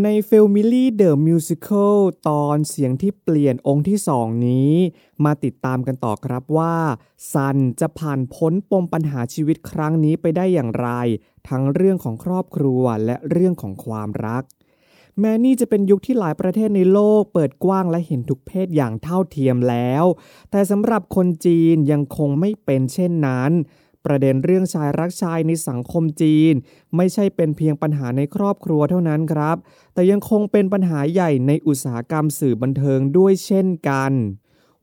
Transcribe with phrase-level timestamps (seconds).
[0.00, 1.96] ใน f a m i l y The Musical
[2.28, 4.72] ตอนเสียงที่เปลี่ยนองค์ที่สองนี้
[5.24, 6.76] มาติดตามกันต่อครับว่า
[7.32, 10.88] ซันจะผ่านพ้นปมปัญหาชีวิตครั้งนี้ไปได้อย่างไร
[11.48, 14.42] ทั้งเรื่องของครอบครัวและเรื่องของความรัก
[15.20, 20.04] แม้นี่จะเป็นยุคที่หลายประเทศในโลกเปิดกว้างและเห็นทุกเพศอย่างเท่าเทียมแล้ว
[20.50, 23.50] แต่สำหรับคนจีนยังคงไม่เป็นเช่นนั้น
[24.06, 26.54] ประเด็นเรื่องชายรักชายในสังคมจีน
[26.96, 29.56] ไม่ใช่เป็นเพียงปัญหาในครอบครัวเท่านั้นครับ
[29.94, 34.12] แต่ยังคงเป็นปัญหาใหญ่ในอุตสาหกรรมสื่อบันเทิงด้วยเช่นกัน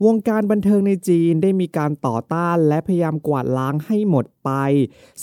[0.06, 4.52] วงการบันเทิงในจีนได้มีการต่อต้านและพยายามกวาดล้างให้หมดไป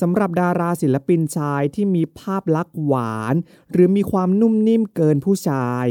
[0.00, 3.34] สำหรับดาราศิลปินชายที่มีภาพลักษณ์หวาน
[3.72, 5.86] หรือมีความนุ่มนิ่มเกินผู้ชาย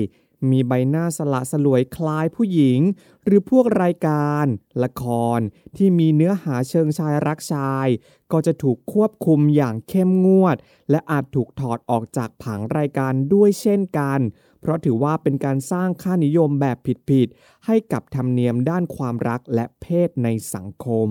[0.51, 2.79] มีใบหน้าสละสลวยคล้ายผู้หญิง
[3.25, 4.45] หรือพวกรายการ
[4.83, 5.03] ละค
[5.37, 5.39] ร
[5.77, 7.87] ที่มีเนื้อหาเชิงชายรักชาย
[8.31, 10.57] ก็จะถูกควบคุมอย่างเข้มงวด
[10.89, 14.19] และอาจถูกถอดออกจากผังรายการด้วยเช่นกัน
[14.61, 16.77] เพราะถือว่าเป็นการสร้างค่านิยมแบบ
[17.09, 21.09] ผิดๆให้กับธรรมเนียมด้านความรักและเพศในสังคม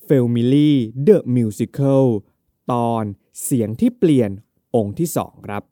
[0.07, 0.73] f a m i l y
[1.09, 2.07] The Musical
[2.73, 3.05] ตอน
[3.43, 4.31] เสียงที่เปลี่ยน
[4.75, 5.63] องค์ที่สองครับ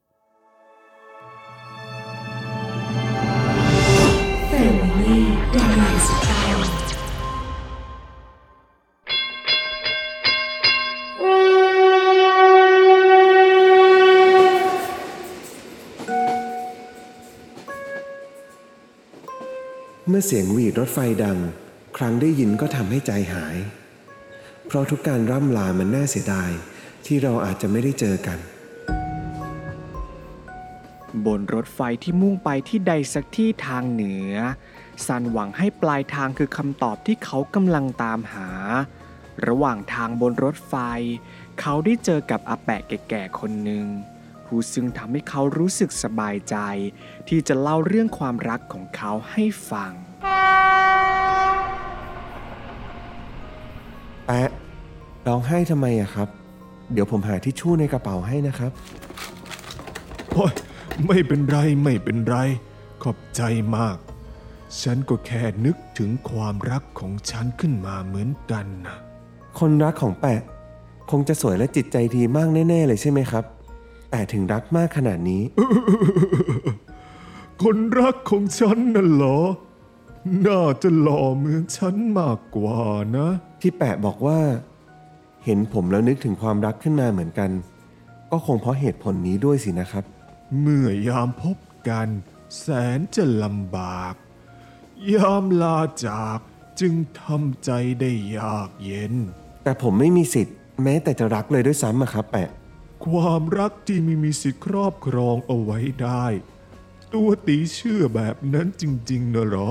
[20.18, 21.38] มื่อเสียงหวีดรถไฟดัง
[21.96, 23.56] ครั้งได้ยินก็ทำให้ใจหาย
[24.66, 26.50] เพราะทุกการร่ำลามันน่าเสียดาย
[27.06, 28.38] ที่เราอาจจะไม่ได้เจอกัน
[31.26, 34.32] บนรถไฟที่มุ่งไปที่ใดสักที่ทางเหนือ
[35.06, 38.50] ซันหวังให้ปลายทางคือคำตอบที่เขากำลังตามหา
[39.48, 40.74] ระหว่างทางบนรถไฟ
[41.60, 43.86] เขาได้เจอกับอาแปะแก่ๆคนหนึ่ง
[44.46, 46.56] ผู้ซึ่งทำให้เขารู้สึกสบายใจ
[47.28, 49.92] ที่จะเล่าเรื่องความรักของเขาให้ฟัง
[50.26, 50.28] อ
[54.26, 54.48] แปะ
[55.26, 56.28] ร้องไห้ทำไมอะครับ
[56.92, 58.72] เดี๋ยวผมหาทิชชู่ในกระเป๋าให้นะครับ
[60.32, 60.52] โอ้ย
[61.06, 62.36] ไม่เป็นไรไม่เป็นไร
[63.02, 63.42] ขอบใจ
[63.76, 63.96] มาก
[64.82, 68.96] ฉันก็แค่นึกถึงความรักของฉันขึ้นมาเหมือนกันนะ
[69.58, 70.40] คนรักของแปะ
[71.10, 73.44] คงจะสวยและจิตใจดีมากแน่ๆเลยใช่ไหมครับ
[74.10, 75.42] แต่ถึงรักมากขนาดนี้
[77.62, 79.40] คนรักของฉันน่ะเหรอ
[80.46, 82.80] น่าจะหล่อเหมือนฉันมากกว่า
[83.16, 83.28] นะ
[83.60, 84.38] ที่แปะบอกว่า
[85.44, 87.50] เห็นผมแล้วนึกถึงความรักขึ้นมาเหมือนกัน
[88.30, 90.04] ก็คงเพราะเหตุผลนี้ด้วยสินะครับ
[90.60, 91.56] เมื่อยามพบ
[91.88, 92.08] กัน
[92.58, 92.66] แส
[92.98, 94.14] นจะลำบาก
[95.14, 96.38] ยามลาจาก
[96.80, 97.70] จึงทำใจ
[98.00, 99.14] ได้ยากเย็น
[99.64, 102.48] แต่ผมไม่มีสิทธิ์ แม้แต่จะรักเลยด้วยซ้ำอะครับ แปะ
[103.06, 106.24] ความรักที่ไมีมีสิทธิ์ครอบครองเอาไว้ได้
[107.14, 109.68] ตัวตีเชื่อแบบนั้นจริงๆนะเหรอ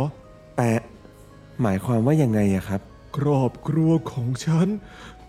[0.58, 0.82] แปะ
[1.62, 2.82] หมายความว่ายังไงอะครับ
[3.18, 4.68] ครอบครัวของฉัน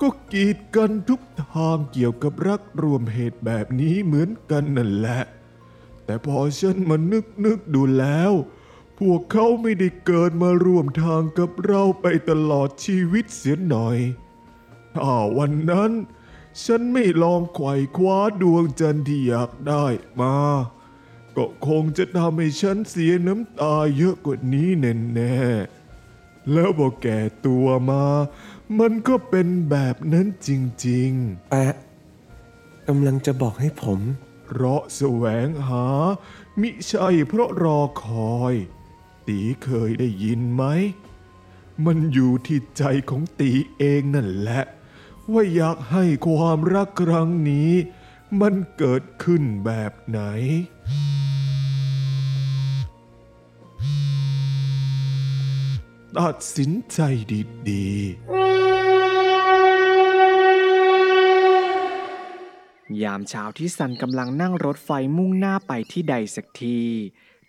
[0.00, 5.20] ก็กีดกันทุกทางเกี่ยวกับรักรวมเหตุแบบนี้เหมือนกันนั่นแหละ
[6.04, 8.32] แต่พอฉันมานึกนึกดูแล้ว
[8.98, 13.98] พวกเขาไม่ได้เกิดมาร่วมทางกับเราไปตลอดชีวิตเสียหน่อย
[14.94, 15.92] ถ้าวันนั้น
[16.64, 19.86] ฉันไม่ลองไขว่คว้าดวงจันทร์ที่อยากได้
[20.20, 20.36] มา
[21.36, 25.85] ก็คงจะทำให้ฉันเสียน้ำตาเยอะกว่านี้แน่ๆ
[26.52, 28.04] แล้วพอแก่ตัวมา
[28.78, 30.50] มันก็เป็นแบบนั้นจ
[30.86, 31.10] ริง
[31.50, 31.74] แปะ
[32.88, 35.86] กำลังจะบอกให้ผมๆเพราะแสวงหา
[36.60, 38.54] มิใช่เพราะรอคอย
[39.26, 40.64] ตีเคยได้ยินไหม
[41.84, 44.62] มันอยู่ที่ใจของตีเองนั่นแหละ
[45.32, 47.72] ว่าอยากให้ความรักครั้งนี้
[48.40, 50.20] มันเกิดขึ้นแบบไหน
[56.22, 57.00] ตัดสินใจ
[57.68, 66.80] ดีๆ ยามเช้าที่ซันกำลังนั่งรถไฟมุ่งหน้าไปที่ใดสักที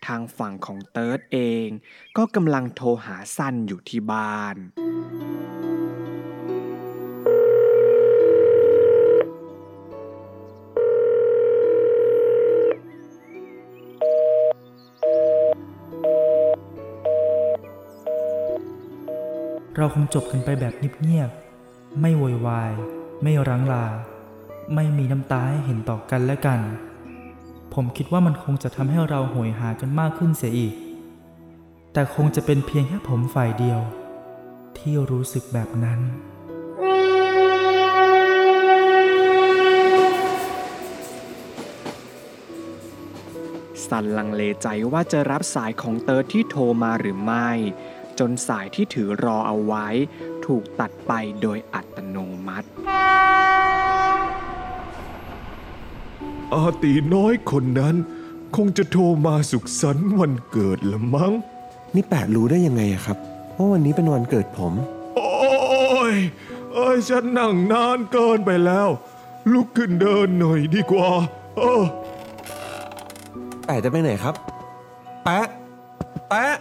[0.06, 1.68] ทางฝั่งของเติร์ดเอง
[2.18, 4.56] ก็กำลังโทรหาซันอยู่ที่บ้าน
[19.80, 22.72] เราคงจบกันไปแบบเงียบๆ ไม่โวยวาย
[23.24, 23.86] ไม่รังลา
[24.76, 26.60] ไม่มีน้ำตาให้เห็นต่อกันและกัน
[27.74, 30.74] ผมคิดว่ามันคงจะทำให้เราโหยหากันมากขึ้นเสียอีก
[31.94, 33.80] แต่คงจะเป็นเพียงแค่ผมฝ่ายเดียว
[34.78, 36.00] ที่รู้สึกแบบนั้น
[43.88, 47.50] ซันลังเลใจว่าจะรับสายของเติร์ดที่โทรมาหรือไม่
[48.20, 49.88] จนสายที่ถือรอเอาไว้
[50.46, 51.12] ถูกตัดไป
[51.42, 52.18] โดยอัตโน
[52.48, 52.68] มัติ
[56.54, 57.96] อาตีน้อยคนนั้น
[58.56, 61.34] คงจะโทรมาสุขสันต์วันเกิดละมั้ง
[61.96, 63.18] นี่แปะรู้ได้ยังไงอะครับ
[63.56, 64.74] ว่าวันนี้เป็นวันเกิดผม
[65.16, 66.16] โอ้ย
[66.74, 68.88] เอ้ยฉันนั่งนานเกินไปแล้ว
[69.54, 71.10] ลุกขึ้นเดินหน่อยดีกว่า
[71.58, 71.84] เออ
[73.66, 74.36] แปะจะไปไหนครับ
[75.24, 75.48] แปะ
[76.30, 76.54] แปะ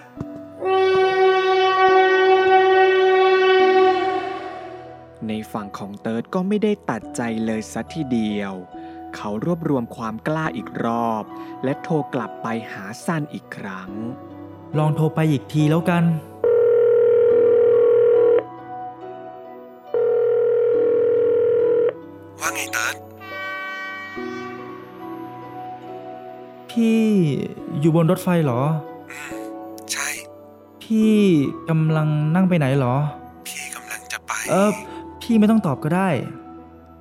[5.53, 8.55] ฝั่งของเติร์ดก็ไม่ได้ตัดใจเลยสัทีเดียว
[9.17, 11.25] เขารวบรวมความกล้าอีกรอบ
[11.65, 13.91] และโทรกลับไปหาซันอีกครั้ง
[14.79, 16.05] ลองโทรไปอีกทีแล้วกัน
[22.41, 22.97] ว่าไงเติร์ด
[26.71, 27.03] พี่
[27.81, 28.63] อยู่บนรถไฟเหรอ
[29.93, 30.09] ใช่
[30.83, 31.17] พี่
[31.69, 32.97] กำลังนั่งไปไหนเหรอ
[33.47, 34.71] พี่กำลังจะไป เออ
[35.29, 36.09] พี่ไม่ต้องตอบก็ได้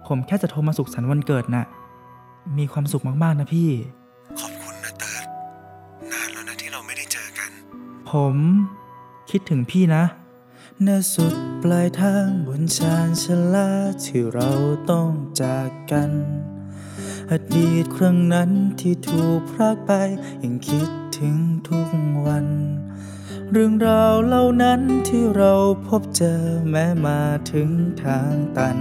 [0.08, 1.66] ผมแค่จะโทรมาสุขสันต์วันเกิดน่ะ
[2.58, 3.70] มีความสุขมากๆนะพี่
[4.40, 5.26] ขอบคุณนะเติร์ด
[6.12, 7.52] นานแล้วนะที่เราไม่ได้เจอกัน
[8.12, 8.36] ผม
[9.30, 10.04] คิดถึงพี่นะ
[10.86, 13.70] ณสุดปลายทางบนชานชาลา
[14.04, 14.50] ที่เรา
[14.90, 15.10] ต้อง
[15.42, 16.12] จากกัน
[17.32, 19.92] อดีตครั้งนั้นที่ถูกพรากไป
[20.44, 21.36] ยังคิดถึง
[21.68, 21.90] ทุก
[22.26, 22.48] วัน
[23.52, 25.54] เรื่องราวเหล่านั้นที่เรา
[25.88, 27.22] พบเจอแม้มา
[27.52, 27.70] ถึง
[28.04, 28.78] ทางตัน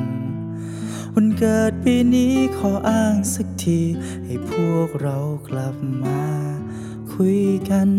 [1.14, 3.80] วันเกิดปีนี้ขออ้างสักที
[4.24, 5.16] ให้พวกเรา
[5.48, 6.22] กลับมา
[7.12, 7.40] คุย
[7.70, 7.90] กัน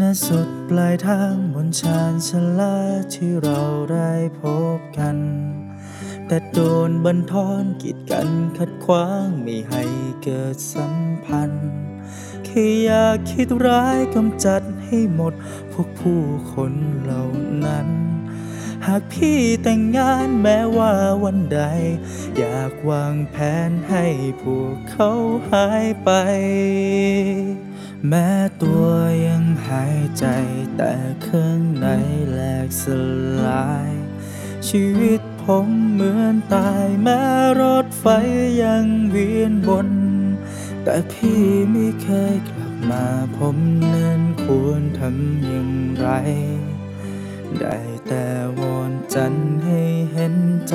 [0.00, 2.76] ณสุดปลายทางบนชานชาลา
[3.14, 3.60] ที่เรา
[3.92, 4.42] ได้พ
[4.76, 5.16] บกัน
[6.26, 9.84] แต่โดนบันทอนกีดกันขัดขวางไม่ให้
[10.22, 11.85] เกิดสัมพันธ์
[12.58, 15.34] ค่อยากคิดร้ายกำจัดให้หมด
[15.72, 16.22] พวกผู้
[16.52, 16.72] คน
[17.02, 17.24] เหล่า
[17.64, 17.88] นั้น
[18.86, 20.92] หากพี่แต่งงานแม้ว่า
[21.24, 21.62] วันใด
[22.38, 23.36] อยากวางแผ
[23.68, 24.06] นให้
[24.42, 25.12] พวกเขา
[25.50, 26.10] หายไป
[28.08, 28.28] แม้
[28.62, 28.86] ตัว
[29.26, 30.26] ยังหายใจ
[30.76, 30.94] แต่
[31.26, 31.86] ข้างใน
[32.30, 32.84] แหลกส
[33.46, 33.90] ลาย
[34.68, 37.22] ชีวิตผมเหมือนตายแม้
[37.60, 38.06] รถไฟ
[38.62, 39.88] ยังเวียนบน
[40.88, 43.56] แต่พี่ไม่เคยกลับมาผม
[43.94, 46.08] นั้นควรทำอย่างไร
[47.60, 48.26] ได้แต่
[48.58, 49.80] วอนจันให้
[50.12, 50.36] เห็น
[50.68, 50.74] ใจ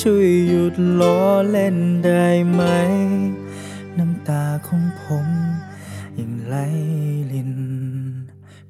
[0.00, 1.20] ช่วยหยุดล้อ
[1.50, 2.62] เล่นได้ไหม
[3.98, 5.26] น้ำตาของผม
[6.18, 6.56] ยังไหล
[7.32, 7.52] ลิน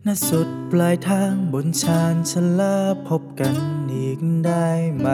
[0.06, 2.76] ณสุดปลายทางบนชานชลา
[3.08, 3.56] พบกัน
[3.92, 5.08] อีกได้ไหม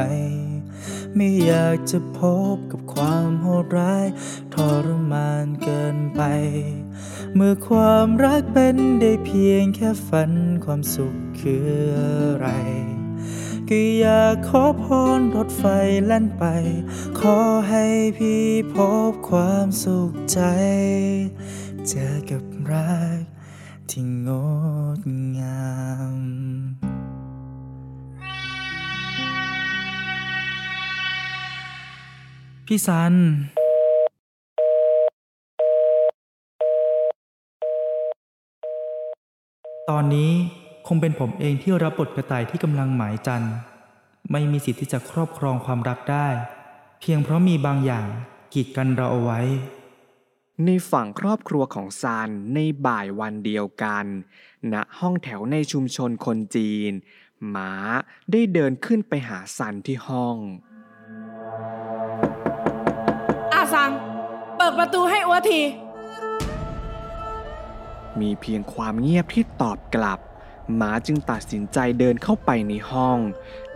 [1.16, 2.20] ไม่อยากจะพ
[2.54, 4.06] บกับความโหดร้าย
[4.54, 6.22] ทรมานเกินไป
[7.34, 10.32] เมื่อความรักเป็นได้เพียงแค่ฝัน
[10.64, 12.48] ความสุขคืออะไร
[13.68, 14.84] ก็อยากขอพ
[15.18, 15.64] รรถไฟ
[16.06, 16.44] แล่นไป
[17.20, 17.36] ขอ
[17.68, 17.84] ให้
[18.18, 18.76] พี่พ
[19.10, 20.40] บความสุขใจ
[21.88, 23.20] เจอกับรัก
[23.90, 24.28] ที่ง
[24.80, 24.81] ด
[32.74, 33.14] พี่ซัน
[39.90, 40.30] ตอนนี้
[40.86, 43.54] คงเป็นผมเองที่รับบทกระต่ายที่กำลังหมายจันทร์
[44.30, 46.28] ไม่มีสิทธิ์ที่จะครอบครองความรักได้
[47.00, 48.06] เพียงเพราะมีบางอย่าง
[48.54, 49.40] กีดกันเราเอาไว้
[50.64, 54.04] ในฝั่งครอบครัวของซันในบ่ายวันเดียวกัน
[54.72, 56.92] ณห้องแถวในชุมชนคนจีน
[57.48, 57.72] หมา
[58.30, 60.38] ได้เดินขึ้นไปหาซันที่ห้อง
[63.74, 63.90] ซัง
[64.56, 65.62] เปิดประตูให้อัวที
[68.20, 70.18] มีเพียงความเงียบที่ตอบกลับ
[70.76, 73.18] หมาจึงตัดสินใจเดินเข้าไปในห้อง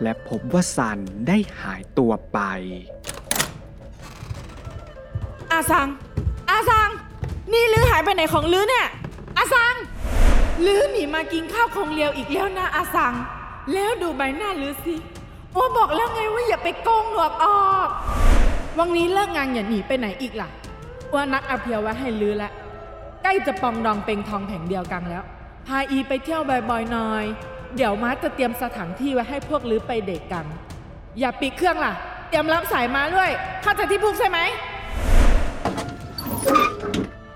[0.01, 2.39] และพบว่าซันได้หายตัวไป
[5.51, 5.87] อาซัง
[6.49, 6.89] อาซัง
[7.53, 8.87] นี่ลือหายไปไหนของลือเนี่ย
[9.37, 9.75] อาซัง
[10.65, 13.13] ลือหนีมากินข้าวของเลียวอีกแล้วนะอาซัง
[13.73, 14.95] แล้วดูใบหน้าลือสิ
[15.55, 17.87] อัวบอกแล้วไงว่าอย่าไปโกงหนวกออก
[18.79, 20.49] วันนี้เลิกงานอย่าหนีไปไหนอีกล่ะ
[21.11, 22.51] อัวนัดอาเพียวไว้ให้ลือแล้ว
[23.23, 25.23] ใกล้จะปองดองเป็งทองแผงเดียวกันแล้ว
[25.67, 27.25] พาอีไปเที่ยวบ่อยๆหน่อย
[27.75, 30.45] เดี๋ยวมาจะเตรียมสถานที่ไว้ให้พวกลือไปเด็กกัน
[31.19, 31.93] อย่าปิดเครื่องล่ะ
[32.29, 33.29] เตรียมรับสายมาด้วย
[33.61, 34.39] เข้าใจที่พูดใช่ไหม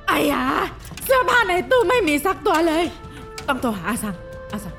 [0.07, 0.43] ไอ้ยา
[1.05, 2.83] เสื้อผ้าในตู้ไม่มีสักตัวเลย
[3.47, 4.15] ต้องโทรหาอาสัง
[4.53, 4.75] อาสัง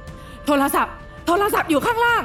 [0.46, 0.94] โทรศัพท์
[1.26, 2.22] โทรศัพท์อยู่ข้างล่าง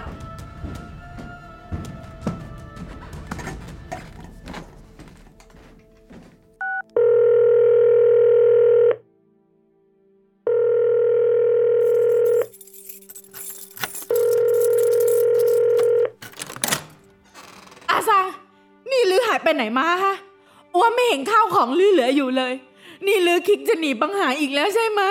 [23.48, 25.02] คิดจะหนีปัญหาอีกแล้วใช่ไหม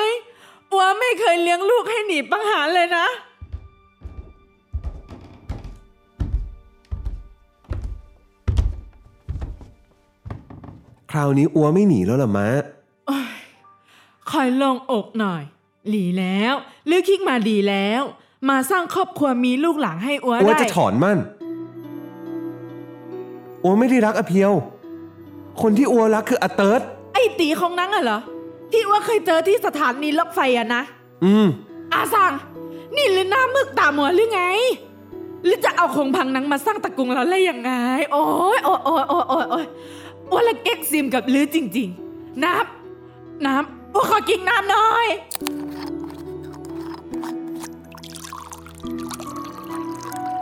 [0.73, 3.07] อ้วไม่เคยเลี้ยงลูกให้หนีปัญหาเลยนะ
[11.11, 12.49] คราวนี้อัวไม่หนีแล้วล่ะมะ
[14.31, 15.43] คอยลงอกหน่อย
[15.89, 16.55] หลีแล้ว
[16.91, 18.03] ลือคิกมาดีแล้ว
[18.49, 21.19] มาสร้างครอบครัวมีลูกหลานให้อ้วอัวได้จะถอนมั่น
[23.63, 24.53] อัวไม่ได้รักอเพียว
[25.63, 26.96] คนที่อัวรักคืออาเติร์ดไอ้
[27.41, 28.21] ตีของนังอะเหรอ
[28.73, 30.83] ที่อ้วเคยเจอที่สถานีรถไฟอะนะ
[31.25, 31.47] อืม
[31.93, 32.33] อาซัง
[32.97, 34.43] นี่ลือหน้ามึกตามัวหรือไง
[35.45, 37.71] หรือจะเอาคงพังนังมาสร้างตระกุงเราได้ยังไง
[38.13, 38.23] โอ้
[38.57, 39.67] ยโอ้ยโอ้ยโอ้ยโอ้ยโอ้ย
[40.31, 45.09] อ้วนละเก๊กซิมกับลือจริง ๆ น้ำน้ำอ้วนขอกินน้ำหน่อย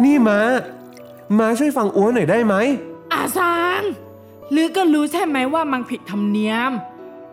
[0.04, 0.38] นี่มา
[1.38, 2.54] มาช่วยฟังอัวหน่อยได้ไหม
[3.12, 3.82] อาซัง
[4.54, 6.72] ลือก็รู้ใช่ไหมว่ามันผิดธรรมเนียม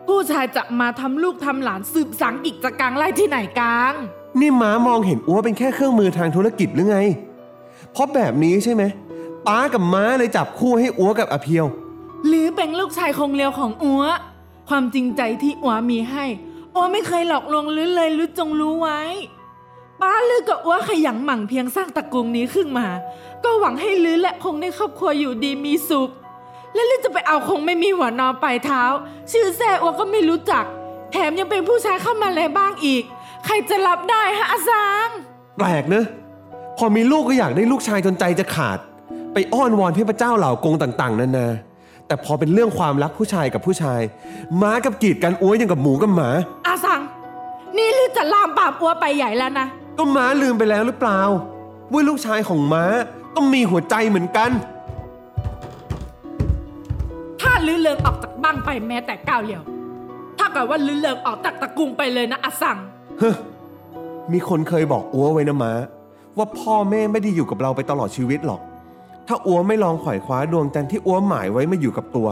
[0.06, 3.92] ผู้ชายจะมาทำลูกทำหลานสืบสังกิจกลางไล่ที่ไหนกลาง
[4.40, 6.98] นี่ม้ามองเห็นอัวเป็นแค่เครื่องมือทางธุรกิจหรือไง
[7.92, 8.82] เพราะแบบนี้ใช่ไหม
[9.46, 11.66] ป้ากับม้าเลยจับคู่ให้อัวกับอเพียว
[12.26, 14.02] หรือเป็นลูกชายคงเลียวของอัว
[14.68, 16.24] ความจริงใจที่อัวมีให้
[16.74, 19.00] อัวไม่เคยหลอกลวงลือเลยลือจงรู้ไว้
[20.00, 22.86] ป้าลือกับอัวขยันหมั่งเพียงสร้างตระกูลนี้ขึ้นมา
[23.44, 26.10] ก็หวังให้ลือและคงได้ครอบครัวอยู่ดีมีสุข
[26.74, 28.82] และลือจะไปเอาคงไม่มีหัวนอนปลายเท้า
[29.32, 30.64] ชื่อแซ่อัวก็ไม่รู้จัก
[31.12, 33.02] แถมยังเป็นผู้ชายเข้ามาเลยบ้างอีก
[33.44, 35.08] ใครจะรับได้ฮะอาซาง
[35.58, 36.06] แปลกเนอะ
[36.78, 38.78] พอมีลูกก็อยากได้ลูกชายจนใจจะขาด
[39.32, 41.46] ไปอ้อนวอนเทพเจ้าเหล่ากงต่างๆนานา
[42.06, 44.00] แต่พอเป็นเรื่องความรักผู้ชายกับผู้ชาย
[44.62, 46.30] ม้ากับกีดกันอ้วยอย่างกับหมูกับหมา
[46.66, 47.00] อาซัง
[47.76, 49.66] นี่ลือจะลามปราบอัวไปใหญ่แล้วนะ
[49.98, 51.20] ก็ม้าลืมไปแล้วหรือเปล่า
[51.92, 52.84] ว่าลูกชายของม้า
[53.34, 54.50] ก็มีหัวใจเหมือนกัน
[57.42, 59.62] ถ้าลื้อเลิงออกจากบ้านไปแม้แต่ก้าวเดียว
[60.38, 62.78] ถ้าเกิดว่าลื้อเลิงออกจากตระกูลไปเลยนะอาสัง
[63.18, 63.32] เฮ้
[64.32, 65.72] มีคนเคยบอกอัวไว้นะม้า
[66.36, 68.60] ว่าพ่อแม่ไม่ได้อยู่กับเราไปตลอดชีวิตหรอก
[69.28, 72.28] ถ้าอัวไม่ลองขวายคว้าดวงจันทร์ที่อัวหมายไว้มาอยู่กับตัว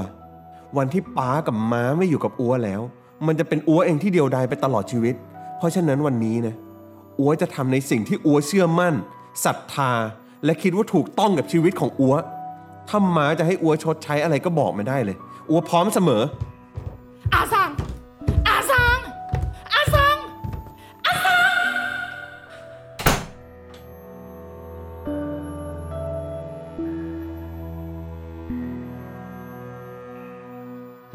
[0.76, 2.80] วันที่ป้ากับม้าไม่อยู่กับอัวแล้ว
[3.26, 5.14] มันจะเป็นอัวเองที่เดียวดายไปตลอดชีวิต
[5.58, 6.54] เพราะฉะนั้นวันนี้นะ
[7.18, 8.94] อัวจะทำในสิ่งที่อัวเชื่อมั่น
[9.44, 9.92] ศรัทธา
[10.44, 12.14] และคิดว่าถูกต้องกับชีวิตของอัว
[12.88, 15.16] ถ้าม้าจะให้อัวชดใช้อะไรก็บอกมาได้เลย
[15.50, 16.22] อัวพร้อมเสมอ
[17.34, 17.70] อาสัง
[18.48, 18.98] อาสัง
[19.74, 20.16] อาสัง
[21.06, 21.56] อาสัง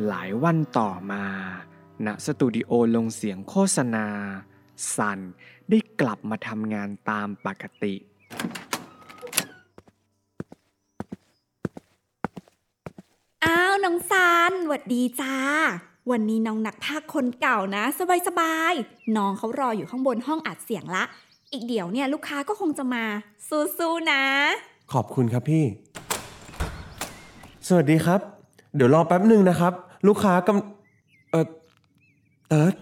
[0.08, 1.24] หลายวันต่อมา
[2.06, 4.08] ณสตูดิโอลงเสียงโฆษณา
[4.96, 5.20] ซัน
[5.70, 7.94] ได้กลับมาทำงานตามปกติ
[13.86, 15.36] น้องซานหวัดดีจ้า
[16.12, 17.84] วันนี้น้องนักพากย์คนเก่านะ
[18.28, 21.04] สบายๆน้องเขารออยู่ข้างบนห้องอัดเสียงละ
[21.52, 23.04] อีกเดี๋ยวเนี่ยลูกค้าก็คงจะมา
[23.50, 24.24] สู้ๆนะ
[24.94, 25.66] ขอบคุณครับพี่
[27.68, 28.20] สวัสดีครับ
[28.76, 29.74] เดี๋ยวรอแป๊บหนึ่งนะครับ
[30.08, 31.48] ลูกค้ากำเออ
[32.48, 32.74] เติร์ด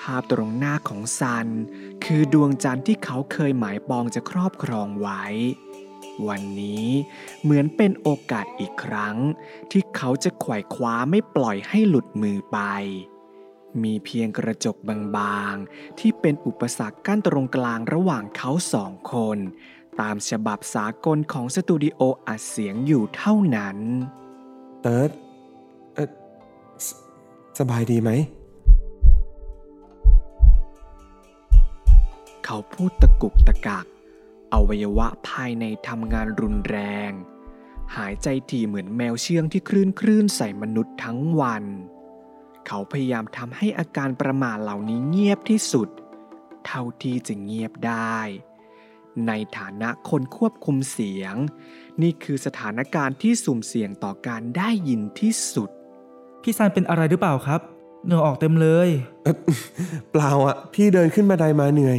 [0.00, 1.46] ภาพตรงหน้าของซัน
[2.04, 5.24] คือดวงจันทร์ที่เขาเคยหมายปองจะครอบครองไว้
[6.26, 6.88] วันนี้
[7.42, 9.16] เหมือนเป็นโอกาสอีกครั้ง
[9.70, 12.58] ที่เขาจะไขว่คว้าไม่ปล่อยให้หลุดมือไป
[13.82, 14.76] มีเพียงกระจก
[15.16, 19.38] บางๆ ที่เป็นอุปสรรคกั้นตรงกลางระหว่างเขาสองคน
[20.00, 23.78] ตามฉบับสากลของสตูดิโออัดเสียงอยู่เท่านั้น
[24.82, 25.10] เติร์ด
[25.94, 26.10] เออ
[26.84, 26.86] ส
[27.58, 28.10] สบายดีไหม
[32.44, 33.86] เขาพูดตะกุกตะกัก
[34.52, 37.10] อวัยวะภายในทำงานรุนแรง
[37.96, 41.64] หายใจถี่เหมือนแมวเชื่องที่คลื่นคลื่นใส่มนุษย์ทั้งวัน
[42.66, 45.88] เขาพยายามทำให้อาการประหม่าเหล่านี้เงียบที่สุด
[46.66, 48.18] เท่าที่จะเงียบได้
[49.26, 51.34] ในฐานะคนควบคุมเสียง
[52.02, 55.70] นี่คือสถานการณ์ที่สุ่มเสี่ยงต่อการได้ยินที่สุด
[56.42, 57.60] พี่ซานเป็นอะไรหรือเปล่าครับ
[58.04, 58.88] เหงื่อออกเต็มเลย
[60.12, 61.98] เปล่าอะ พี่เดินขึ้นมาไดมาเหนื่อย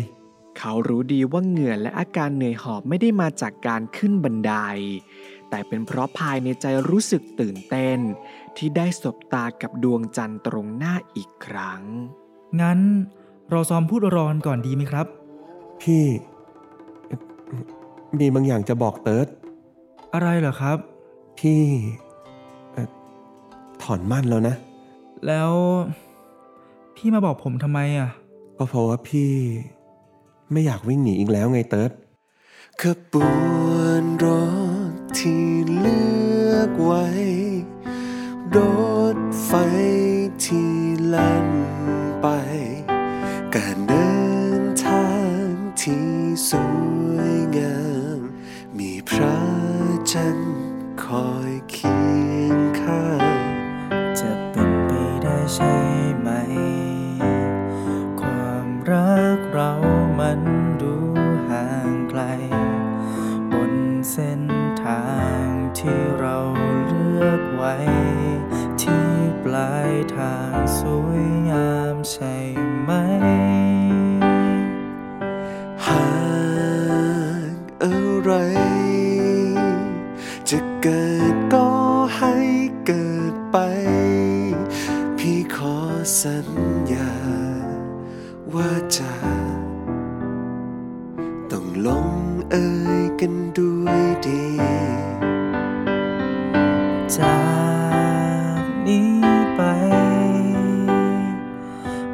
[0.60, 4.54] เขารู้ดีว่าเหงื่อและอาการเหนื่อยหอบไม่ได้มาจากการขึ้นบันได
[5.50, 8.00] แต่เป็นเพราะภายในใจรู้สึกตื่นเต้น
[8.58, 11.82] ที่ได้สบตากับดวงจันทร์ตรงหน้าอีกครั้ง
[12.62, 12.80] งั้น
[13.50, 15.08] เราซ้อมพูดรอนก่อนดีไหมครับ
[15.82, 16.04] พี่
[17.08, 17.20] เอ่อ
[18.20, 19.28] มีบางอย่างจะบอกเติร์ด
[20.14, 20.78] อะไรเหรอครับ
[21.40, 21.62] พี่
[22.74, 22.88] เอ่อ
[23.84, 24.56] ถอนมั่นแล้วนะ
[25.28, 25.52] แล้ว
[26.96, 28.10] พี่มาบอกผมทำไมอะ
[28.58, 29.32] ก็เพราะว่าพี่
[30.52, 31.92] ไม่อยากวิ่งหนีอีกแล้วไงเติร์ด
[32.82, 34.26] ขบวนร
[34.92, 36.02] ถที่เลื
[36.52, 37.06] อกไว้
[38.56, 38.58] ร
[39.16, 39.52] ถไฟ
[40.46, 40.74] ที่
[41.06, 41.50] แล่น
[42.22, 42.28] ไป
[43.56, 44.10] การเดิ
[44.62, 45.08] นทา
[45.42, 45.48] ง
[45.82, 46.10] ที่
[46.50, 46.52] ส
[47.16, 47.80] วยงา
[48.18, 48.20] ม
[48.78, 49.38] มีพระ
[50.12, 50.58] จันทร์
[51.04, 51.52] คอย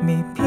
[0.07, 0.44] มี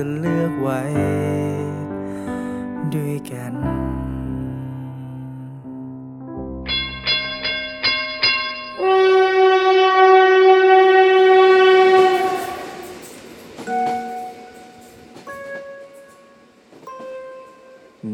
[0.00, 0.80] ะเลือกไว้
[2.94, 3.54] ด้วยกัน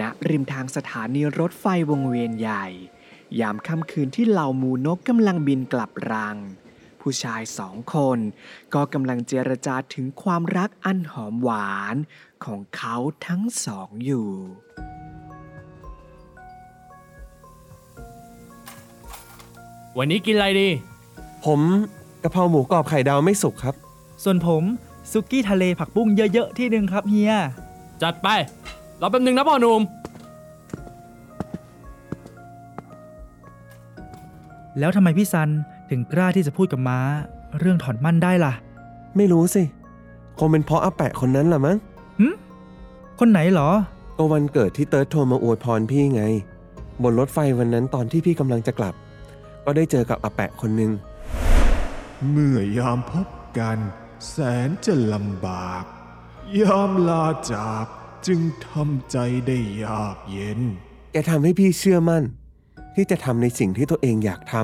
[0.01, 2.67] ณริมทางสถานีรถไฟวงเวียนใหญ่
[3.41, 6.37] ยามค่ำคืนที่เหล่าหมูนกกำลังบินกลับรัง
[7.05, 8.19] ผู้ชายสองคน
[8.75, 11.97] ก็กำลังเจรจาถึงความรักอันหอมหวาน
[12.45, 14.29] ของเขาทั้งสองอยู่
[19.99, 20.69] วันนี้กินอะไรดี
[21.45, 21.61] ผม
[22.23, 23.75] กะเพราหมูกรอบไข่ดาวไม่สุกครับ
[24.25, 24.63] ส่วนผม
[25.11, 27.35] ซุกี้ทะเลผักบุ้งเยอะ ๆ ที่หนึ่งครับเฮีย
[28.03, 28.29] จัดไป
[29.01, 29.81] รอแป๊บนึงนะพ่อหนุ่ม
[34.79, 35.51] แล้วทำไมพี่ซัน
[35.91, 36.99] ถึงกล้าที่จะพูดกับม้า
[37.59, 38.53] เรื่องถอนมั่นได้ล่ะ
[39.17, 39.63] ไม่รู้สิ
[40.39, 41.77] คงเป็นเพราะอาแปะคนนั้นล่ะมั้ง
[43.19, 43.71] คนไหนเหรอ
[44.17, 46.23] ก็วันเกิดที่เติร์ดโทรมาอวยพรพี่ไง
[47.03, 48.95] บนรถไฟวันนั้นตอนที่พี่กำลังจะกลับ
[49.65, 50.91] ก็ได้เจอกับอาแปะคนหนึ่ง
[52.31, 53.79] เมื่อยามพบกัน
[54.29, 54.37] แส
[54.69, 55.85] นจะลำบาก
[56.61, 57.87] ยามลาจาก
[58.27, 59.17] จึงทำใจ
[59.47, 60.61] ได้ยากเย็น
[61.13, 62.23] แกทำให้พี่เชื่อมั่น
[62.95, 64.55] ที่จะทำในสิ่งที่ตัวเองอยากท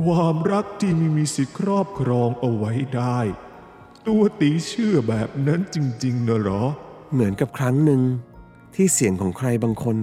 [0.00, 3.18] ความรักที่ไม่มีสิทธิ์ครอบครองเอาไว้ได้
[4.06, 8.00] ตัวตีเชื่อแบบนั้นจริงๆนะเหรอำเหมือนกับครั้งหนึ่ง
[8.74, 9.96] ที่เสียงของใครบางคน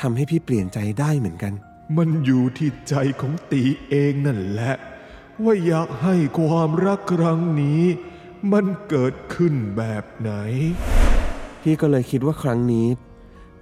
[0.00, 1.52] ทำให้พี่เปลี่ยนใจได้เหมือนกัน
[1.96, 4.74] มันอยู่ที่ใจของตีเองนั่นแหละ
[5.44, 7.82] ว่าอยากให้ความรักครั้งนี้
[8.52, 10.32] มันเกิดขึ้นแบบไหน
[11.62, 12.86] พี่ก็เลยคิดว่าครั้งนี้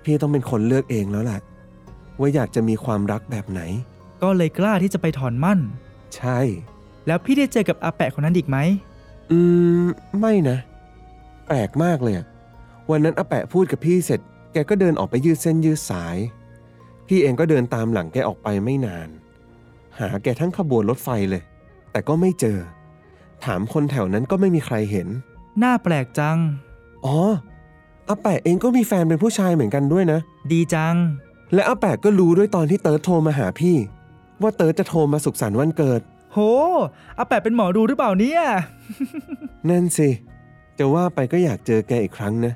[0.05, 1.41] พี่ต้องเป็นคนเลือกเองแล้วแหละ
[2.21, 3.61] ว่าอยากจะมีความรักแบบไหน
[4.25, 5.59] ก็เลยกล้าที่จะไปถอนมั่น
[6.17, 6.39] ใช่
[7.07, 8.59] แล้วพี่ได้เจอกับอาแปะคนนั้นอีกไหม
[9.31, 9.39] อื
[9.85, 9.87] ม
[10.21, 10.59] ไม่นะ
[11.47, 12.27] แปลกมากเลยอะ
[12.91, 14.21] วันนั้นอาแปะพูดกับพี่เสร็จ
[14.53, 16.17] แกก็เดินออกไปยืดเส้นยืดสาย
[17.09, 19.09] พี่เองก็เดินตามหลังแกออกไปไม่นาน
[19.99, 21.43] หาแกทั้งขบวนรถไฟเลย
[21.91, 22.59] แต่ก็ไม่เจอ
[23.45, 25.09] ถามคนแถวนั้นก็ไม่มีใครเห็น
[25.63, 26.39] น่าแปลกจัง
[27.05, 27.19] อ๋อ
[28.09, 30.21] อาแปะเองก็มีแฟนเป็นผู้ชายเหมือนกันด้วยนะ
[30.53, 30.97] ดีจัง
[31.55, 33.77] และอาแปะก็รู้ด้วยตอนที่เติร์ดโทรมาหาพี่
[34.45, 36.01] ว่าเติร์ดจะโทรมาสุขสันต์วันเกิด
[36.33, 36.39] โห
[37.19, 38.43] อาแปะเป็นหมอดูหรือเปล่าเนี่ย
[39.69, 40.09] นั่นสิ
[40.79, 42.53] จะว่าไปก็อยากเจอแกอีกครั้งนะ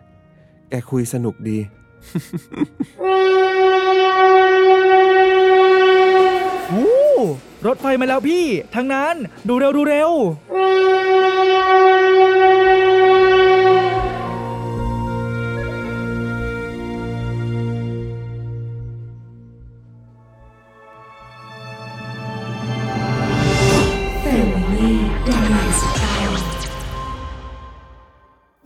[0.70, 1.58] แกคุยสนุกดี
[6.74, 7.14] วู้
[7.66, 9.14] รถไฟมาแล้วพี่ ทางนั้น
[9.48, 10.10] ดูเร็วดูเร็ว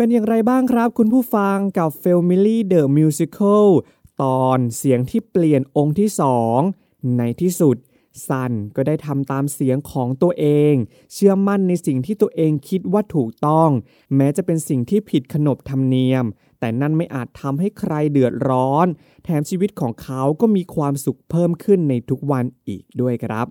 [0.03, 3.67] เป็นอย่างไรบ้างครับ คุณผู้ฟังกับ f a m i l y The Musical
[4.23, 6.59] ตอนเสียงที่เปลี่ยนองค์ที่สอง
[7.19, 7.77] ในที่สุด
[8.27, 10.75] ซันก็ได้ทำตามเสียงของตัวเอง
[11.13, 13.71] เชื่อมั่นในสิ่งที่ตัวเองคิดว่าถูกต้อง
[14.17, 16.25] แม้จะเป็นสิ่งที่ผิดขนบธรรมเนียม
[16.61, 18.87] แต่นั่นไม่อาจทำให้ใครเดือดร้อน
[19.25, 23.47] แถมชีวิตของเขาก็มีความสุขเพิ่มขึ้นในทุกวันอีกด้วยครับ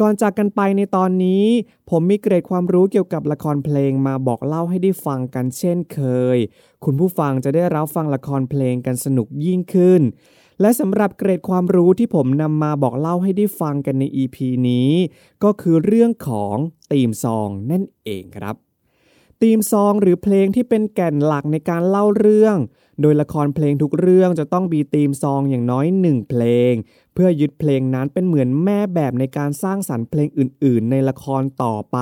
[0.00, 1.44] ก่อนจากกันไปในตอนนี้
[1.90, 6.00] ผมมีเกรดความรู้เกี่ยวกับละครเพลงมาบอกเล่าให้ได้ฟังกันเช่นเค
[6.36, 6.38] ย
[6.84, 10.02] คุณผู้ฟังจะได้รับฟังละครเพลงกันสนุกยิ่งขึ้น
[10.60, 14.36] และสำหรับเกรดความรู้ที่ผมนำมาบอกเล่าให้ได้ฟังกันใน EP
[14.68, 14.90] นี้
[15.44, 16.56] ก็คือเรื่องของ
[16.92, 18.56] ตีมซองนั่นเองครับ
[19.40, 22.56] ธีมซองหรือเพลงที่เป็นแก่นหลักในการเล่าเรื่อง
[23.00, 26.72] โดยละครเพลงทุกเรื่องจะต้องมีธีมซองอย่างน้อยหนึ่งเพลง
[27.14, 31.98] เพื่อยึดเพลงนั้นเป็นเหมือนแม่แบบในการสร้างสรรค์เพลงอื่น ๆ ในละครต่อไป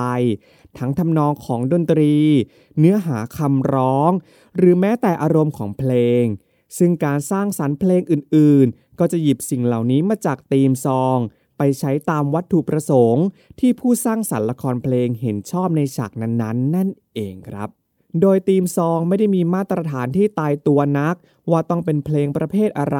[0.77, 2.15] ทั้งทำนองของดนตรี
[2.79, 4.11] เนื้อหาคำร้อง
[4.57, 6.23] หรือแม้แต่อารมณ์ของเพลง
[6.77, 11.17] ซึ่งการสร้างสรรค์เพลงอื่น ๆ ก็จะหยิบสิ่งเหล่านี้มาจากธีมซอง
[11.57, 13.25] ไปใช้ตามวัตถุประสงค์
[13.59, 17.78] ที่ผู้สร้างสรรค์ละครเพลงเห็นชอบในฉากนั้นๆ นั่นเองครับ
[18.21, 21.15] โดยธีมซองไม่ได้มีมาตรฐานที่ตายตัวนัก
[21.51, 22.99] ว่าต้องเป็นเพลงประเภทอะไร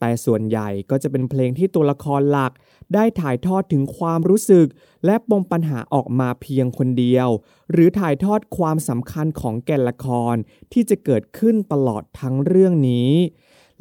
[0.00, 2.52] แต่ส่วนใหญ่ก็จะเป็นเพลงที่ตัวละครหลัก
[2.94, 4.66] ได้ถ่ายทอดถึงความรู้สึก
[5.04, 7.28] และปมปัญหาออกมาเพียงคนเดียว
[7.70, 10.34] หรือถ่ายทอดความสำคัญของแก่นละคร
[10.72, 13.12] ที่จะเกิดขึ้นตลอดทั้งเรื่องนี้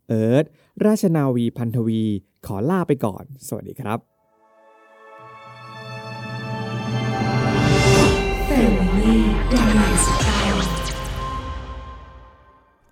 [0.09, 0.45] เอิร์ธ
[0.85, 2.03] ราชนาวีพันธวี
[2.47, 4.01] ขอลาไปก่อน สวัสดีครับ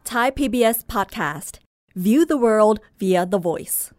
[0.04, 1.58] Thai PBS podcast.
[1.96, 3.93] View the world via the voice.